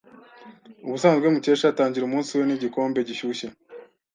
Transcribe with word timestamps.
Ubusanzwe 0.85 1.25
Mukesha 1.33 1.65
atangira 1.69 2.03
umunsi 2.05 2.31
we 2.37 2.43
nigikombe 2.45 2.99
gishyushye. 3.07 3.47